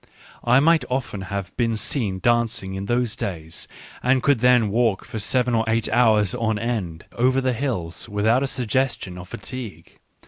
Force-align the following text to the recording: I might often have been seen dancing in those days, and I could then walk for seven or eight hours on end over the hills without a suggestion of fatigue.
I 0.43 0.59
might 0.59 0.83
often 0.89 1.21
have 1.29 1.55
been 1.57 1.77
seen 1.77 2.17
dancing 2.17 2.73
in 2.73 2.87
those 2.87 3.15
days, 3.15 3.67
and 4.01 4.17
I 4.17 4.21
could 4.21 4.39
then 4.39 4.69
walk 4.69 5.05
for 5.05 5.19
seven 5.19 5.53
or 5.53 5.63
eight 5.67 5.87
hours 5.89 6.33
on 6.33 6.57
end 6.57 7.05
over 7.11 7.39
the 7.39 7.53
hills 7.53 8.09
without 8.09 8.41
a 8.41 8.47
suggestion 8.47 9.19
of 9.19 9.29
fatigue. 9.29 9.99